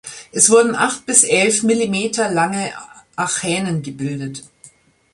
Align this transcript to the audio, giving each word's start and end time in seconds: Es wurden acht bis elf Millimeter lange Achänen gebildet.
Es 0.31 0.49
wurden 0.49 0.73
acht 0.75 1.05
bis 1.05 1.23
elf 1.23 1.61
Millimeter 1.61 2.27
lange 2.31 2.73
Achänen 3.15 3.83
gebildet. 3.83 4.43